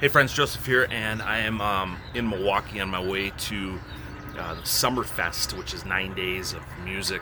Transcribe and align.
Hey 0.00 0.06
friends, 0.06 0.32
Joseph 0.32 0.64
here, 0.64 0.86
and 0.92 1.20
I 1.20 1.38
am 1.38 1.60
um, 1.60 1.98
in 2.14 2.30
Milwaukee 2.30 2.78
on 2.78 2.88
my 2.88 3.02
way 3.02 3.30
to 3.30 3.80
uh, 4.38 4.54
the 4.54 4.60
Summerfest, 4.60 5.58
which 5.58 5.74
is 5.74 5.84
nine 5.84 6.14
days 6.14 6.52
of 6.52 6.62
music 6.84 7.20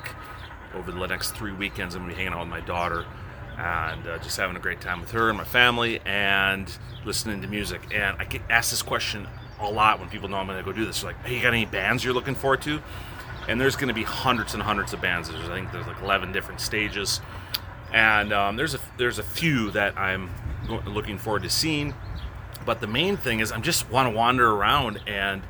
over 0.74 0.92
the 0.92 1.06
next 1.06 1.30
three 1.30 1.52
weekends. 1.52 1.94
I'm 1.94 2.02
going 2.02 2.10
to 2.10 2.16
be 2.16 2.22
hanging 2.22 2.34
out 2.34 2.40
with 2.40 2.50
my 2.50 2.60
daughter 2.60 3.06
and 3.56 4.06
uh, 4.06 4.18
just 4.18 4.36
having 4.36 4.56
a 4.56 4.60
great 4.60 4.82
time 4.82 5.00
with 5.00 5.10
her 5.12 5.30
and 5.30 5.38
my 5.38 5.44
family 5.44 6.00
and 6.04 6.70
listening 7.06 7.40
to 7.40 7.48
music. 7.48 7.80
And 7.94 8.14
I 8.18 8.24
get 8.24 8.42
asked 8.50 8.72
this 8.72 8.82
question 8.82 9.26
a 9.58 9.70
lot 9.70 9.98
when 9.98 10.10
people 10.10 10.28
know 10.28 10.36
I'm 10.36 10.46
going 10.46 10.58
to 10.58 10.62
go 10.62 10.76
do 10.76 10.84
this. 10.84 11.00
They're 11.00 11.12
like, 11.12 11.24
hey, 11.24 11.36
you 11.36 11.42
got 11.42 11.54
any 11.54 11.64
bands 11.64 12.04
you're 12.04 12.12
looking 12.12 12.34
forward 12.34 12.60
to? 12.60 12.82
And 13.48 13.58
there's 13.58 13.76
going 13.76 13.88
to 13.88 13.94
be 13.94 14.02
hundreds 14.02 14.52
and 14.52 14.62
hundreds 14.62 14.92
of 14.92 15.00
bands. 15.00 15.30
There's, 15.30 15.48
I 15.48 15.54
think 15.54 15.72
there's 15.72 15.86
like 15.86 16.02
11 16.02 16.30
different 16.30 16.60
stages. 16.60 17.22
And 17.90 18.34
um, 18.34 18.56
there's 18.56 18.74
a 18.74 18.80
there's 18.98 19.18
a 19.18 19.22
few 19.22 19.70
that 19.70 19.96
I'm 19.96 20.28
looking 20.86 21.16
forward 21.16 21.44
to 21.44 21.48
seeing 21.48 21.94
but 22.64 22.80
the 22.80 22.86
main 22.86 23.16
thing 23.16 23.40
is, 23.40 23.52
I 23.52 23.60
just 23.60 23.90
want 23.90 24.10
to 24.10 24.16
wander 24.16 24.50
around 24.50 25.00
and 25.06 25.42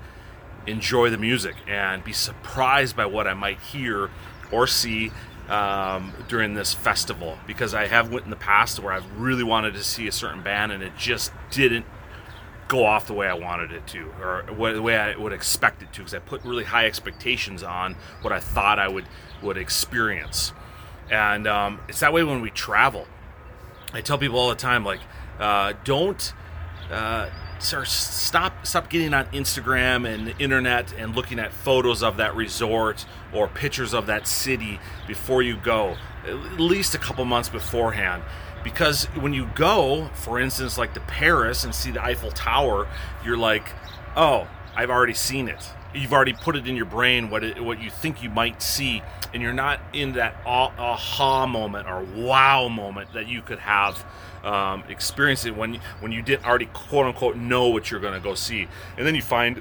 enjoy 0.67 1.11
the 1.11 1.19
music 1.19 1.55
and 1.69 2.03
be 2.03 2.13
surprised 2.13 2.97
by 2.97 3.07
what 3.07 3.27
I 3.27 3.35
might 3.35 3.61
hear 3.61 4.11
or 4.51 4.67
see 4.67 5.13
um, 5.49 6.13
during 6.29 6.55
this 6.55 6.75
festival. 6.75 7.39
Because 7.47 7.75
I 7.75 7.87
have 7.87 8.13
went 8.13 8.25
in 8.25 8.31
the 8.31 8.37
past 8.37 8.81
where 8.81 8.93
I've 8.93 9.19
really 9.19 9.45
wanted 9.45 9.75
to 9.75 9.85
see 9.85 10.09
a 10.09 10.13
certain 10.13 10.43
band 10.43 10.73
and 10.73 10.83
it 10.83 10.97
just 10.97 11.33
didn't 11.51 11.87
go 12.69 12.85
off 12.85 13.07
the 13.07 13.13
way 13.13 13.29
I 13.29 13.35
wanted 13.35 13.71
it 13.73 13.87
to 13.89 14.11
or 14.21 14.45
the 14.47 14.83
way 14.83 14.97
I 14.97 15.17
would 15.17 15.33
expect 15.33 15.83
it 15.83 15.93
to 15.93 16.01
because 16.01 16.15
I 16.15 16.19
put 16.19 16.45
really 16.45 16.65
high 16.65 16.87
expectations 16.87 17.63
on 17.63 17.95
what 18.23 18.33
I 18.33 18.41
thought 18.41 18.79
I 18.79 18.89
would 18.89 19.05
would 19.43 19.57
experience. 19.57 20.53
And 21.11 21.47
um, 21.47 21.81
it's 21.89 22.01
that 22.01 22.13
way 22.13 22.25
when 22.25 22.41
we 22.41 22.51
travel. 22.51 23.07
I 23.93 24.01
tell 24.01 24.19
people 24.19 24.39
all 24.39 24.49
the 24.49 24.57
time 24.57 24.85
like 24.85 25.01
uh, 25.39 25.75
don't 25.85 26.33
uh, 26.91 27.29
sir, 27.59 27.85
stop 27.85 28.67
stop 28.67 28.89
getting 28.89 29.15
on 29.15 29.27
Instagram 29.27 30.13
and 30.13 30.27
the 30.27 30.39
internet 30.39 30.93
and 30.99 31.15
looking 31.15 31.39
at 31.39 31.53
photos 31.53 32.03
of 32.03 32.17
that 32.19 32.35
resort 32.35 33.05
or 33.33 33.49
pictures 33.49 33.95
of 33.95 34.07
that 34.07 34.27
city 34.27 34.79
before 35.07 35.43
you 35.43 35.57
go 35.57 35.97
at 36.27 36.61
least 36.61 36.95
a 36.95 36.99
couple 36.99 37.25
months 37.25 37.49
beforehand. 37.49 38.23
Because 38.65 39.05
when 39.15 39.33
you 39.33 39.49
go 39.55 40.11
for 40.15 40.41
instance 40.41 40.77
like 40.77 40.95
to 40.95 41.01
Paris 41.01 41.65
and 41.65 41.75
see 41.75 41.93
the 41.93 42.03
Eiffel 42.03 42.33
Tower 42.33 42.89
you're 43.25 43.37
like 43.37 43.69
oh 44.17 44.49
I've 44.75 44.91
already 44.91 45.15
seen 45.15 45.49
it 45.49 45.71
you've 45.97 46.13
already 46.13 46.33
put 46.33 46.57
it 46.57 46.67
in 46.67 46.77
your 46.77 46.87
brain 46.87 47.31
what 47.31 47.43
it, 47.43 47.63
what 47.63 47.81
you 47.81 47.91
think 47.91 48.23
you 48.23 48.31
might 48.31 48.61
see 48.63 49.03
and 49.33 49.43
you're 49.43 49.53
not 49.53 49.81
in 49.93 50.13
that 50.13 50.35
aha 50.47 51.47
moment 51.47 51.89
or 51.89 52.03
wow 52.17 52.69
moment 52.69 53.13
that 53.13 53.29
you 53.29 53.43
could 53.43 53.59
have 53.59 54.05
um, 54.47 54.85
experience 54.89 55.45
it 55.45 55.57
when 55.57 55.75
when 56.01 56.13
you 56.13 56.23
didn't 56.23 56.47
already 56.47 56.67
quote 56.67 57.07
unquote 57.07 57.37
know 57.37 57.69
what 57.69 57.91
you're 57.91 58.01
going 58.01 58.15
to 58.15 58.21
go 58.21 58.35
see, 58.35 58.69
and 58.97 59.07
then 59.07 59.15
you 59.15 59.23
find 59.23 59.61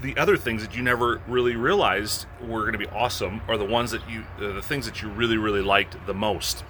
the 0.00 0.16
other 0.18 0.36
things 0.36 0.62
that 0.62 0.76
you 0.76 0.82
never 0.82 1.22
really 1.26 1.56
realized 1.56 2.26
were 2.40 2.60
going 2.60 2.72
to 2.72 2.78
be 2.78 2.88
awesome 2.88 3.40
are 3.48 3.56
the 3.56 3.64
ones 3.64 3.90
that 3.90 4.08
you 4.08 4.24
uh, 4.38 4.52
the 4.52 4.62
things 4.62 4.84
that 4.84 5.00
you 5.00 5.08
really 5.08 5.38
really 5.38 5.62
liked 5.62 5.96
the 6.06 6.14
most 6.14 6.64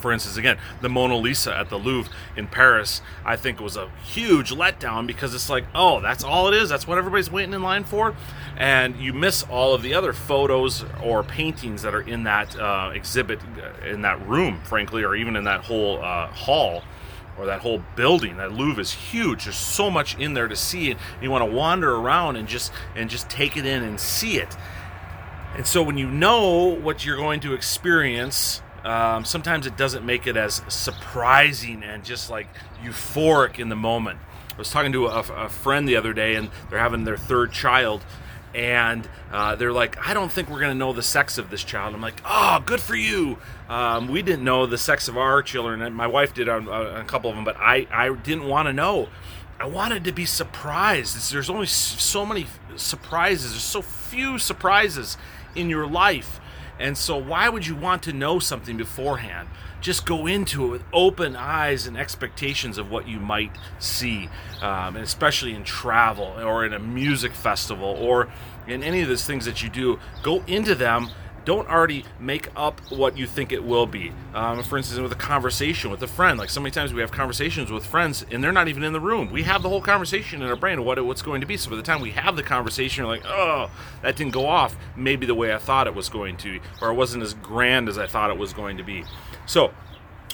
for 0.00 0.12
instance, 0.12 0.36
again, 0.36 0.58
the 0.80 0.88
Mona 0.88 1.16
Lisa 1.16 1.56
at 1.56 1.68
the 1.70 1.76
Louvre 1.76 2.12
in 2.36 2.46
Paris, 2.46 3.02
I 3.24 3.36
think 3.36 3.60
was 3.60 3.76
a 3.76 3.90
huge 4.04 4.50
letdown 4.50 5.06
because 5.06 5.34
it's 5.34 5.50
like, 5.50 5.64
oh, 5.74 6.00
that's 6.00 6.24
all 6.24 6.48
it 6.48 6.54
is. 6.54 6.68
That's 6.68 6.86
what 6.86 6.98
everybody's 6.98 7.30
waiting 7.30 7.52
in 7.52 7.62
line 7.62 7.84
for, 7.84 8.14
and 8.56 8.96
you 8.96 9.12
miss 9.12 9.42
all 9.44 9.74
of 9.74 9.82
the 9.82 9.94
other 9.94 10.12
photos 10.12 10.84
or 11.02 11.22
paintings 11.22 11.82
that 11.82 11.94
are 11.94 12.02
in 12.02 12.24
that 12.24 12.58
uh, 12.58 12.90
exhibit 12.94 13.40
uh, 13.40 13.86
in 13.86 14.02
that 14.02 14.26
room, 14.26 14.60
frankly, 14.64 15.04
or 15.04 15.14
even 15.14 15.36
in 15.36 15.44
that 15.44 15.64
whole 15.64 16.02
uh, 16.02 16.26
hall 16.28 16.82
or 17.38 17.46
that 17.46 17.60
whole 17.60 17.82
building. 17.96 18.36
That 18.36 18.52
Louvre 18.52 18.80
is 18.80 18.92
huge. 18.92 19.44
There's 19.44 19.56
so 19.56 19.90
much 19.90 20.16
in 20.18 20.34
there 20.34 20.48
to 20.48 20.56
see, 20.56 20.90
and 20.90 21.00
you 21.22 21.30
want 21.30 21.48
to 21.48 21.50
wander 21.50 21.94
around 21.94 22.36
and 22.36 22.46
just 22.46 22.72
and 22.94 23.08
just 23.08 23.30
take 23.30 23.56
it 23.56 23.64
in 23.64 23.82
and 23.82 23.98
see 23.98 24.38
it. 24.38 24.56
And 25.56 25.66
so 25.66 25.82
when 25.82 25.98
you 25.98 26.06
know 26.06 26.66
what 26.66 27.04
you're 27.04 27.16
going 27.16 27.40
to 27.40 27.54
experience 27.54 28.62
um, 28.84 29.24
sometimes 29.24 29.66
it 29.66 29.76
doesn't 29.76 30.04
make 30.04 30.26
it 30.26 30.36
as 30.36 30.62
surprising 30.68 31.82
and 31.82 32.04
just 32.04 32.30
like 32.30 32.48
euphoric 32.82 33.58
in 33.58 33.68
the 33.68 33.76
moment. 33.76 34.18
I 34.54 34.58
was 34.58 34.70
talking 34.70 34.92
to 34.92 35.06
a, 35.06 35.20
a 35.20 35.48
friend 35.48 35.88
the 35.88 35.96
other 35.96 36.12
day, 36.12 36.34
and 36.34 36.50
they're 36.68 36.78
having 36.78 37.04
their 37.04 37.16
third 37.16 37.52
child, 37.52 38.04
and 38.54 39.08
uh, 39.30 39.54
they're 39.56 39.72
like, 39.72 39.96
I 40.06 40.14
don't 40.14 40.30
think 40.30 40.48
we're 40.50 40.60
going 40.60 40.72
to 40.72 40.78
know 40.78 40.92
the 40.92 41.02
sex 41.02 41.38
of 41.38 41.50
this 41.50 41.62
child. 41.62 41.94
I'm 41.94 42.00
like, 42.00 42.20
oh, 42.24 42.62
good 42.64 42.80
for 42.80 42.96
you. 42.96 43.38
Um, 43.68 44.08
we 44.08 44.22
didn't 44.22 44.44
know 44.44 44.66
the 44.66 44.78
sex 44.78 45.08
of 45.08 45.16
our 45.16 45.42
children, 45.42 45.82
and 45.82 45.94
my 45.94 46.06
wife 46.06 46.34
did 46.34 46.48
on, 46.48 46.68
on 46.68 47.00
a 47.00 47.04
couple 47.04 47.30
of 47.30 47.36
them, 47.36 47.44
but 47.44 47.56
I, 47.58 47.86
I 47.90 48.12
didn't 48.14 48.46
want 48.46 48.66
to 48.66 48.72
know. 48.72 49.08
I 49.58 49.66
wanted 49.66 50.04
to 50.04 50.12
be 50.12 50.24
surprised. 50.24 51.32
There's 51.32 51.50
only 51.50 51.66
so 51.66 52.24
many 52.24 52.46
surprises, 52.76 53.52
there's 53.52 53.62
so 53.62 53.82
few 53.82 54.38
surprises 54.38 55.18
in 55.54 55.68
your 55.68 55.86
life 55.86 56.40
and 56.80 56.96
so, 56.96 57.16
why 57.16 57.48
would 57.48 57.66
you 57.66 57.76
want 57.76 58.02
to 58.04 58.12
know 58.12 58.38
something 58.38 58.78
beforehand? 58.78 59.48
Just 59.82 60.06
go 60.06 60.26
into 60.26 60.66
it 60.66 60.68
with 60.68 60.84
open 60.92 61.36
eyes 61.36 61.86
and 61.86 61.96
expectations 61.96 62.78
of 62.78 62.90
what 62.90 63.06
you 63.06 63.20
might 63.20 63.52
see, 63.78 64.30
um, 64.62 64.96
and 64.96 65.04
especially 65.04 65.54
in 65.54 65.62
travel 65.62 66.34
or 66.38 66.64
in 66.64 66.72
a 66.72 66.78
music 66.78 67.32
festival 67.32 67.88
or 67.88 68.28
in 68.66 68.82
any 68.82 69.02
of 69.02 69.08
those 69.08 69.26
things 69.26 69.44
that 69.44 69.62
you 69.62 69.68
do. 69.68 69.98
Go 70.22 70.42
into 70.46 70.74
them 70.74 71.10
don't 71.44 71.68
already 71.68 72.04
make 72.18 72.48
up 72.56 72.80
what 72.90 73.16
you 73.16 73.26
think 73.26 73.52
it 73.52 73.64
will 73.64 73.86
be. 73.86 74.12
Um, 74.34 74.62
for 74.62 74.76
instance, 74.76 75.00
with 75.00 75.12
a 75.12 75.16
conversation 75.16 75.90
with 75.90 76.02
a 76.02 76.06
friend, 76.06 76.38
like 76.38 76.50
so 76.50 76.60
many 76.60 76.70
times 76.70 76.92
we 76.92 77.00
have 77.00 77.10
conversations 77.10 77.70
with 77.70 77.86
friends 77.86 78.24
and 78.30 78.42
they're 78.42 78.52
not 78.52 78.68
even 78.68 78.82
in 78.82 78.92
the 78.92 79.00
room. 79.00 79.30
We 79.30 79.42
have 79.44 79.62
the 79.62 79.68
whole 79.68 79.80
conversation 79.80 80.42
in 80.42 80.48
our 80.48 80.56
brain 80.56 80.78
of 80.78 80.84
what 80.84 80.98
it, 80.98 81.02
what's 81.02 81.22
going 81.22 81.40
to 81.40 81.46
be. 81.46 81.56
So 81.56 81.70
by 81.70 81.76
the 81.76 81.82
time 81.82 82.00
we 82.00 82.10
have 82.12 82.36
the 82.36 82.42
conversation, 82.42 83.04
you're 83.04 83.12
like, 83.12 83.24
oh, 83.26 83.70
that 84.02 84.16
didn't 84.16 84.32
go 84.32 84.46
off 84.46 84.76
maybe 84.96 85.26
the 85.26 85.34
way 85.34 85.54
I 85.54 85.58
thought 85.58 85.86
it 85.86 85.94
was 85.94 86.08
going 86.08 86.36
to, 86.38 86.60
or 86.80 86.90
it 86.90 86.94
wasn't 86.94 87.22
as 87.22 87.34
grand 87.34 87.88
as 87.88 87.98
I 87.98 88.06
thought 88.06 88.30
it 88.30 88.38
was 88.38 88.52
going 88.52 88.76
to 88.76 88.82
be. 88.84 89.04
So 89.46 89.72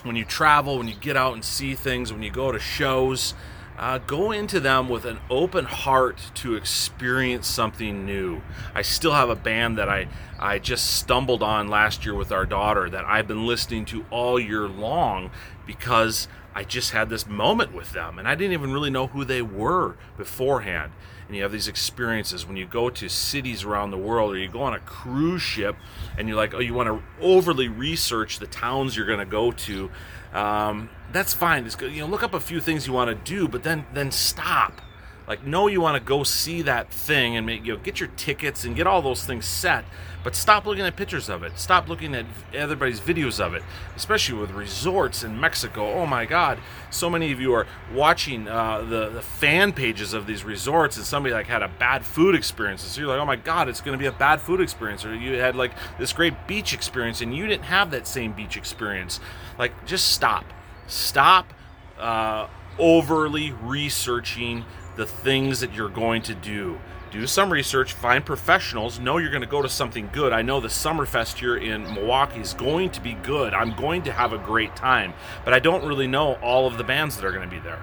when 0.02 0.16
you 0.16 0.24
travel, 0.24 0.78
when 0.78 0.88
you 0.88 0.94
get 0.94 1.16
out 1.16 1.34
and 1.34 1.44
see 1.44 1.74
things, 1.74 2.12
when 2.12 2.22
you 2.22 2.30
go 2.30 2.52
to 2.52 2.58
shows, 2.58 3.34
uh, 3.78 3.98
go 3.98 4.32
into 4.32 4.60
them 4.60 4.88
with 4.88 5.04
an 5.04 5.18
open 5.28 5.64
heart 5.64 6.30
to 6.34 6.54
experience 6.54 7.46
something 7.46 8.06
new. 8.06 8.40
I 8.74 8.82
still 8.82 9.12
have 9.12 9.28
a 9.28 9.36
band 9.36 9.78
that 9.78 9.88
I, 9.88 10.08
I 10.38 10.58
just 10.58 10.96
stumbled 10.96 11.42
on 11.42 11.68
last 11.68 12.04
year 12.04 12.14
with 12.14 12.32
our 12.32 12.46
daughter 12.46 12.88
that 12.88 13.04
I've 13.04 13.28
been 13.28 13.46
listening 13.46 13.84
to 13.86 14.06
all 14.10 14.40
year 14.40 14.66
long 14.66 15.30
because 15.66 16.28
I 16.56 16.64
just 16.64 16.92
had 16.92 17.10
this 17.10 17.26
moment 17.26 17.74
with 17.74 17.92
them 17.92 18.18
and 18.18 18.26
I 18.26 18.34
didn't 18.34 18.54
even 18.54 18.72
really 18.72 18.90
know 18.90 19.08
who 19.08 19.24
they 19.24 19.42
were 19.42 19.96
beforehand. 20.16 20.92
And 21.26 21.36
you 21.36 21.42
have 21.42 21.52
these 21.52 21.68
experiences 21.68 22.46
when 22.46 22.56
you 22.56 22.66
go 22.66 22.88
to 22.88 23.08
cities 23.08 23.64
around 23.64 23.90
the 23.90 23.98
world 23.98 24.32
or 24.32 24.38
you 24.38 24.48
go 24.48 24.62
on 24.62 24.72
a 24.72 24.78
cruise 24.78 25.42
ship 25.42 25.76
and 26.16 26.28
you're 26.28 26.36
like, 26.36 26.54
oh, 26.54 26.60
you 26.60 26.72
want 26.72 26.88
to 26.88 27.02
overly 27.20 27.68
research 27.68 28.38
the 28.38 28.46
towns 28.46 28.96
you're 28.96 29.06
going 29.06 29.18
to 29.18 29.26
go 29.26 29.52
to 29.52 29.90
um, 30.32 30.90
that's 31.12 31.32
fine. 31.32 31.64
It's 31.64 31.76
good. 31.76 31.92
You 31.92 32.00
know, 32.00 32.06
look 32.06 32.22
up 32.22 32.34
a 32.34 32.40
few 32.40 32.60
things 32.60 32.86
you 32.86 32.92
want 32.92 33.08
to 33.08 33.32
do, 33.32 33.48
but 33.48 33.62
then 33.62 33.86
then 33.94 34.10
stop. 34.10 34.82
Like, 35.26 35.44
no 35.44 35.66
you 35.66 35.80
want 35.80 35.96
to 35.96 36.06
go 36.06 36.22
see 36.22 36.62
that 36.62 36.92
thing 36.92 37.36
and 37.36 37.44
make, 37.44 37.64
you 37.64 37.74
know 37.74 37.80
get 37.80 37.98
your 37.98 38.08
tickets 38.16 38.64
and 38.64 38.76
get 38.76 38.86
all 38.86 39.02
those 39.02 39.24
things 39.24 39.44
set, 39.44 39.84
but 40.22 40.36
stop 40.36 40.66
looking 40.66 40.84
at 40.84 40.94
pictures 40.94 41.28
of 41.28 41.42
it. 41.42 41.58
Stop 41.58 41.88
looking 41.88 42.14
at 42.14 42.26
everybody's 42.54 43.00
videos 43.00 43.44
of 43.44 43.54
it, 43.54 43.62
especially 43.96 44.38
with 44.38 44.52
resorts 44.52 45.24
in 45.24 45.40
Mexico. 45.40 45.92
Oh 45.94 46.06
my 46.06 46.26
God, 46.26 46.58
so 46.90 47.10
many 47.10 47.32
of 47.32 47.40
you 47.40 47.52
are 47.54 47.66
watching 47.92 48.46
uh, 48.46 48.82
the 48.82 49.08
the 49.08 49.22
fan 49.22 49.72
pages 49.72 50.14
of 50.14 50.26
these 50.26 50.44
resorts, 50.44 50.96
and 50.96 51.04
somebody 51.04 51.34
like 51.34 51.46
had 51.46 51.62
a 51.62 51.68
bad 51.68 52.04
food 52.04 52.34
experience, 52.34 52.82
so 52.82 53.00
you're 53.00 53.10
like, 53.10 53.20
oh 53.20 53.26
my 53.26 53.36
God, 53.36 53.68
it's 53.68 53.80
going 53.80 53.98
to 53.98 54.02
be 54.02 54.06
a 54.06 54.12
bad 54.12 54.40
food 54.40 54.60
experience, 54.60 55.04
or 55.04 55.14
you 55.14 55.34
had 55.38 55.56
like 55.56 55.72
this 55.98 56.12
great 56.12 56.46
beach 56.46 56.72
experience 56.72 57.20
and 57.20 57.34
you 57.34 57.46
didn't 57.46 57.64
have 57.64 57.90
that 57.90 58.06
same 58.06 58.32
beach 58.32 58.56
experience. 58.56 59.18
Like, 59.58 59.86
just 59.86 60.12
stop, 60.12 60.44
stop. 60.86 61.52
Uh, 61.98 62.46
overly 62.78 63.52
researching 63.62 64.64
the 64.96 65.06
things 65.06 65.60
that 65.60 65.72
you're 65.74 65.88
going 65.88 66.22
to 66.22 66.34
do. 66.34 66.78
Do 67.10 67.26
some 67.26 67.52
research, 67.52 67.92
find 67.92 68.26
professionals, 68.26 68.98
know 68.98 69.18
you're 69.18 69.30
going 69.30 69.42
to 69.42 69.46
go 69.46 69.62
to 69.62 69.68
something 69.68 70.10
good. 70.12 70.32
I 70.32 70.42
know 70.42 70.60
the 70.60 70.68
Summerfest 70.68 71.38
here 71.38 71.56
in 71.56 71.82
Milwaukee 71.94 72.40
is 72.40 72.52
going 72.52 72.90
to 72.90 73.00
be 73.00 73.12
good. 73.14 73.54
I'm 73.54 73.74
going 73.74 74.02
to 74.02 74.12
have 74.12 74.32
a 74.32 74.38
great 74.38 74.74
time, 74.74 75.14
but 75.44 75.54
I 75.54 75.60
don't 75.60 75.86
really 75.86 76.08
know 76.08 76.34
all 76.34 76.66
of 76.66 76.78
the 76.78 76.84
bands 76.84 77.16
that 77.16 77.24
are 77.24 77.32
going 77.32 77.48
to 77.48 77.54
be 77.54 77.60
there. 77.60 77.82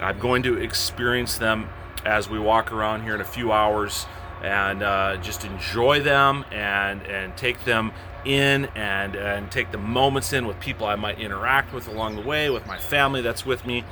I'm 0.00 0.18
going 0.18 0.42
to 0.42 0.58
experience 0.58 1.38
them 1.38 1.68
as 2.04 2.28
we 2.28 2.38
walk 2.38 2.72
around 2.72 3.02
here 3.02 3.14
in 3.14 3.20
a 3.20 3.24
few 3.24 3.52
hours 3.52 4.06
and 4.42 4.82
uh, 4.82 5.16
just 5.18 5.44
enjoy 5.44 6.00
them 6.00 6.44
and 6.52 7.02
and 7.02 7.36
take 7.36 7.64
them 7.64 7.92
in 8.24 8.66
and 8.74 9.16
and 9.16 9.50
take 9.50 9.72
the 9.72 9.78
moments 9.78 10.32
in 10.32 10.46
with 10.46 10.60
people 10.60 10.86
I 10.86 10.96
might 10.96 11.18
interact 11.18 11.72
with 11.72 11.88
along 11.88 12.16
the 12.16 12.22
way, 12.22 12.50
with 12.50 12.66
my 12.66 12.78
family 12.78 13.22
that's 13.22 13.46
with 13.46 13.64
me. 13.66 13.84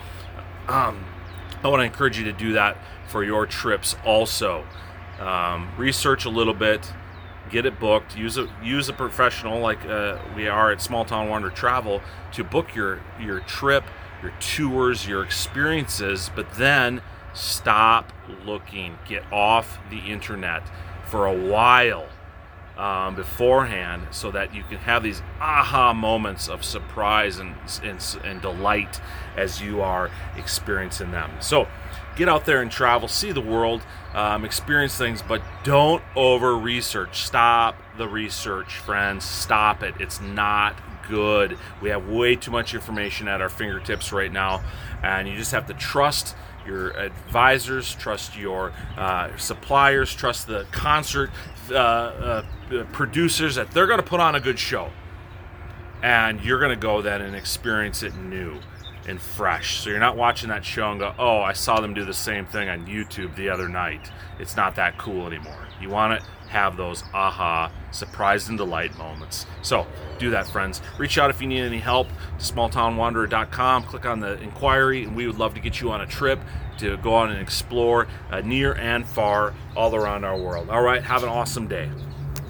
Um, 0.69 1.05
I 1.64 1.69
want 1.69 1.81
to 1.81 1.84
encourage 1.84 2.19
you 2.19 2.25
to 2.25 2.32
do 2.32 2.52
that 2.52 2.76
for 3.08 3.25
your 3.25 3.46
trips 3.46 3.96
also. 4.05 4.66
Um, 5.19 5.70
research 5.78 6.26
a 6.26 6.28
little 6.28 6.52
bit, 6.52 6.93
get 7.50 7.64
it 7.64 7.81
booked. 7.81 8.16
Use 8.16 8.37
a 8.37 8.49
use 8.62 8.90
a 8.90 8.93
professional 8.93 9.61
like 9.61 9.82
uh, 9.87 10.19
we 10.37 10.46
are 10.46 10.70
at 10.72 10.82
Small 10.82 11.06
Town 11.06 11.31
Wanderer 11.31 11.50
Travel 11.50 12.02
to 12.32 12.44
book 12.44 12.75
your 12.75 13.00
your 13.19 13.40
trip, 13.40 13.84
your 14.22 14.32
tours, 14.40 15.08
your 15.08 15.25
experiences, 15.25 16.31
but 16.37 16.52
then 16.56 17.00
stop 17.32 18.12
looking. 18.44 18.99
Get 19.08 19.25
off 19.32 19.78
the 19.90 20.00
internet 20.00 20.62
for 21.06 21.26
a 21.26 21.34
while 21.34 22.08
um, 22.76 23.15
beforehand 23.15 24.09
so 24.11 24.31
that 24.31 24.55
you 24.55 24.62
can 24.65 24.79
have 24.79 25.03
these 25.03 25.23
aha 25.41 25.93
moments 25.93 26.49
of 26.49 26.65
surprise 26.65 27.38
and, 27.38 27.55
and, 27.82 28.05
and 28.25 28.43
delight 28.43 29.00
as 29.37 29.61
you 29.61 29.81
are 29.81 30.11
experiencing 30.37 31.11
them. 31.11 31.31
So 31.41 31.69
get 32.17 32.29
out 32.29 32.44
there 32.44 32.62
and 32.62 32.71
travel, 32.71 33.09
see 33.09 33.32
the 33.32 33.41
world, 33.41 33.82
um, 34.12 34.44
experience 34.44 34.97
things, 34.97 35.23
but 35.23 35.43
don't 35.62 36.03
over 36.17 36.56
research. 36.56 37.25
Stop 37.25 37.76
the 37.97 38.09
research, 38.09 38.77
friends. 38.79 39.25
Stop 39.25 39.82
it. 39.82 39.94
It's 40.00 40.20
not 40.20 40.77
good. 41.09 41.59
We 41.82 41.91
have 41.91 42.09
way 42.09 42.37
too 42.37 42.50
much 42.50 42.75
information 42.75 43.29
at 43.29 43.41
our 43.41 43.49
fingertips 43.49 44.12
right 44.12 44.32
now, 44.32 44.62
and 45.03 45.29
you 45.29 45.37
just 45.37 45.53
have 45.53 45.67
to 45.67 45.75
trust 45.75 46.35
your 46.67 46.91
advisors, 46.93 47.94
trust 47.94 48.38
your 48.38 48.73
uh, 48.97 49.37
suppliers, 49.37 50.15
trust 50.15 50.47
the 50.47 50.67
concert 50.70 51.31
uh, 51.70 51.75
uh, 51.75 52.43
producers 52.93 53.55
that 53.56 53.70
they're 53.70 53.87
going 53.87 53.99
to 53.99 54.06
put 54.06 54.20
on 54.20 54.34
a 54.34 54.40
good 54.40 54.58
show. 54.58 54.90
And 56.02 56.43
you're 56.43 56.58
going 56.58 56.70
to 56.70 56.76
go 56.76 57.00
then 57.00 57.22
and 57.22 57.34
experience 57.34 58.02
it 58.02 58.14
new 58.16 58.61
and 59.06 59.20
fresh. 59.20 59.81
So 59.81 59.90
you're 59.90 59.99
not 59.99 60.16
watching 60.16 60.49
that 60.49 60.64
show 60.64 60.90
and 60.90 61.00
go, 61.00 61.14
oh, 61.19 61.40
I 61.40 61.52
saw 61.52 61.81
them 61.81 61.94
do 61.94 62.05
the 62.05 62.14
same 62.14 62.46
thing 62.46 62.69
on 62.69 62.87
YouTube 62.87 63.37
the 63.37 63.49
other 63.49 63.69
night. 63.69 64.11
It's 64.38 64.56
not 64.56 64.76
that 64.76 64.99
cool 64.99 65.26
anymore. 65.26 65.66
You 65.81 65.90
want 65.90 66.20
to 66.20 66.26
have 66.49 66.76
those 66.76 67.02
aha, 67.12 67.70
surprise 67.90 68.49
and 68.49 68.56
delight 68.56 68.96
moments. 68.96 69.46
So 69.62 69.87
do 70.19 70.31
that, 70.31 70.46
friends. 70.46 70.81
Reach 70.99 71.19
out 71.19 71.31
if 71.31 71.40
you 71.40 71.49
need 71.49 71.62
any 71.62 71.78
help. 71.78 72.08
To 72.38 72.44
smalltownwanderer.com. 72.44 73.84
Click 73.84 74.06
on 74.06 74.20
the 74.20 74.40
inquiry, 74.40 75.05
and 75.05 75.17
we 75.17 75.26
would 75.26 75.38
love 75.38 75.55
to 75.55 75.60
get 75.60 75.81
you 75.81 75.90
on 75.90 76.00
a 76.00 76.06
trip 76.06 76.38
to 76.78 76.96
go 76.99 77.14
on 77.14 77.31
and 77.31 77.40
explore 77.40 78.08
uh, 78.31 78.40
near 78.40 78.75
and 78.75 79.06
far 79.06 79.55
all 79.76 79.94
around 79.94 80.25
our 80.25 80.37
world. 80.37 80.70
All 80.70 80.82
right, 80.82 81.02
have 81.02 81.22
an 81.22 81.28
awesome 81.28 81.69
day. 81.69 81.88